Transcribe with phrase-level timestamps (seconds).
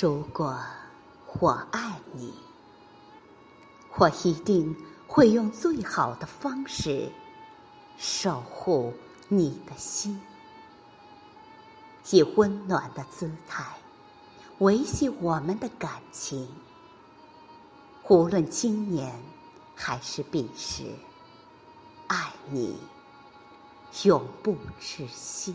[0.00, 0.58] 如果
[1.38, 2.32] 我爱你，
[3.98, 4.74] 我一定
[5.06, 7.12] 会用最好的方式
[7.98, 8.94] 守护
[9.28, 10.18] 你的心，
[12.10, 13.66] 以温暖的姿态
[14.60, 16.48] 维系我们的感情。
[18.08, 19.22] 无论今年
[19.74, 20.86] 还是彼时，
[22.06, 22.78] 爱你
[24.04, 25.54] 永不止息。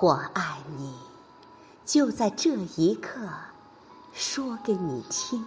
[0.00, 1.15] 我爱你。
[1.86, 3.20] 就在这一刻，
[4.12, 5.42] 说给你听，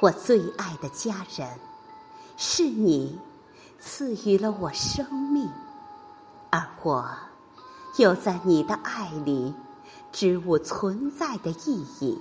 [0.00, 1.46] 我最爱的家人，
[2.38, 3.18] 是你
[3.78, 5.46] 赐予了我生命，
[6.48, 7.06] 而我
[7.98, 9.52] 又在你的爱里
[10.10, 12.18] 知悟存在的意义。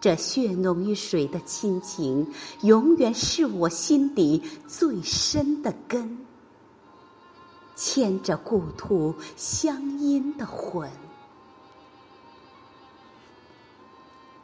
[0.00, 6.26] 这血浓于水的亲情，永远是我心底最深的根。
[7.74, 10.90] 牵着故土乡音的魂，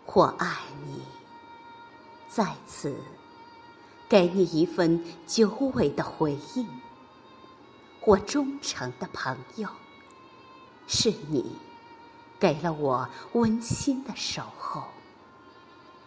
[0.06, 1.02] 我爱你，
[2.28, 2.96] 在此
[4.08, 6.66] 给你一份久违的回应。
[8.06, 9.68] 我忠诚的朋友，
[10.86, 11.56] 是你
[12.40, 14.84] 给了我温馨的守候，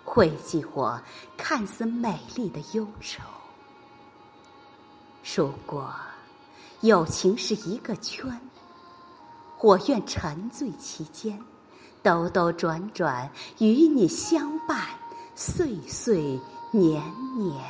[0.03, 0.99] 汇集我
[1.37, 3.21] 看似美丽的忧愁。
[5.35, 5.87] 如果。
[6.81, 8.25] 友情是一个圈，
[9.59, 11.39] 我愿沉醉其间，
[12.01, 13.29] 兜兜转转
[13.59, 14.87] 与你相伴，
[15.35, 16.39] 岁岁
[16.71, 17.03] 年
[17.37, 17.63] 年。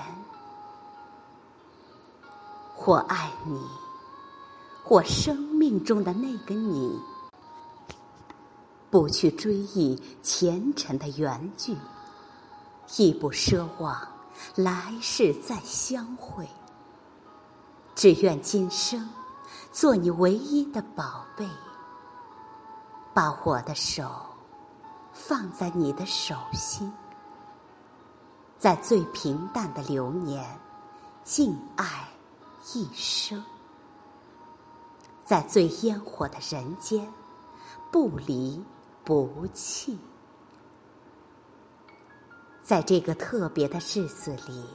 [2.85, 3.59] 我爱你，
[4.87, 6.97] 我生命中的那个你，
[8.89, 11.75] 不去追忆前尘的缘聚，
[12.95, 14.07] 亦不奢望
[14.55, 16.47] 来世再相会。
[18.01, 19.07] 只愿今生
[19.71, 21.47] 做你唯一的宝贝，
[23.13, 24.09] 把我的手
[25.13, 26.91] 放在你的手心，
[28.57, 30.59] 在最平淡的流年，
[31.23, 32.09] 敬爱
[32.73, 33.39] 一生；
[35.23, 37.07] 在最烟火的人间，
[37.91, 38.59] 不离
[39.03, 39.95] 不弃。
[42.63, 44.65] 在这个特别的日子里。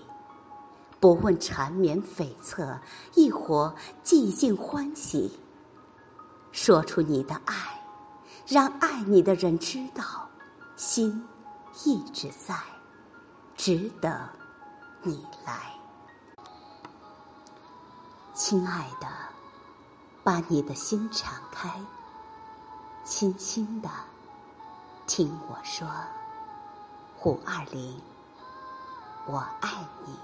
[0.98, 2.78] 不问缠绵悱恻，
[3.14, 5.38] 亦或寂静欢喜。
[6.52, 7.54] 说出你的爱，
[8.46, 10.28] 让爱你的人知道，
[10.74, 11.26] 心
[11.84, 12.56] 一直在，
[13.56, 14.18] 只等
[15.02, 15.74] 你来。
[18.32, 19.06] 亲爱的，
[20.24, 21.70] 把你的心敞开，
[23.04, 23.88] 轻轻的
[25.06, 25.86] 听我说：
[27.22, 28.00] 五二零，
[29.26, 29.70] 我爱
[30.06, 30.14] 你。